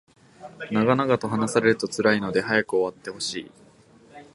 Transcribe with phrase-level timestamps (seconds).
[0.71, 3.51] 長々と話されると辛いので早く終わってほしい